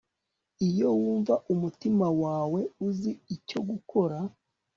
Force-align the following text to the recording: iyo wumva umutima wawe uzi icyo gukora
iyo 0.67 0.87
wumva 0.99 1.33
umutima 1.53 2.05
wawe 2.23 2.61
uzi 2.87 3.11
icyo 3.35 3.59
gukora 3.69 4.17